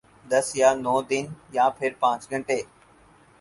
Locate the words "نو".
0.83-0.95